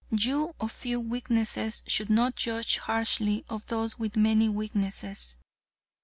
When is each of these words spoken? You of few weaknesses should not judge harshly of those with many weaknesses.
You 0.17 0.55
of 0.59 0.71
few 0.71 0.99
weaknesses 0.99 1.83
should 1.85 2.09
not 2.09 2.35
judge 2.35 2.77
harshly 2.79 3.45
of 3.51 3.67
those 3.67 3.99
with 3.99 4.15
many 4.17 4.49
weaknesses. 4.49 5.37